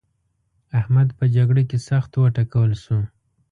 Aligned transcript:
احمد 0.79 1.07
په 1.17 1.25
جګړه 1.35 1.63
کې 1.69 1.77
سخت 1.89 2.11
وټکول 2.15 2.71
شو. 2.83 2.99